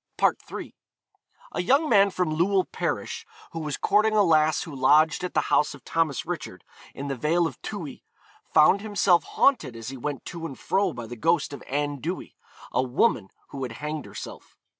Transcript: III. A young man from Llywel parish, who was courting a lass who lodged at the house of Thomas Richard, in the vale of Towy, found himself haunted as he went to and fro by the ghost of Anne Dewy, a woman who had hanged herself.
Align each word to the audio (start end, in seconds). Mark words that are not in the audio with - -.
III. 0.49 0.73
A 1.51 1.61
young 1.61 1.87
man 1.87 2.09
from 2.09 2.35
Llywel 2.35 2.65
parish, 2.71 3.23
who 3.51 3.59
was 3.59 3.77
courting 3.77 4.15
a 4.15 4.23
lass 4.23 4.63
who 4.63 4.75
lodged 4.75 5.23
at 5.23 5.35
the 5.35 5.41
house 5.53 5.75
of 5.75 5.83
Thomas 5.85 6.25
Richard, 6.25 6.63
in 6.95 7.07
the 7.07 7.15
vale 7.15 7.45
of 7.45 7.61
Towy, 7.61 8.03
found 8.51 8.81
himself 8.81 9.23
haunted 9.23 9.75
as 9.75 9.89
he 9.89 9.97
went 9.97 10.25
to 10.25 10.43
and 10.47 10.57
fro 10.57 10.91
by 10.91 11.05
the 11.05 11.15
ghost 11.15 11.53
of 11.53 11.61
Anne 11.67 11.97
Dewy, 11.99 12.35
a 12.71 12.81
woman 12.81 13.29
who 13.49 13.61
had 13.61 13.73
hanged 13.73 14.05
herself. 14.07 14.57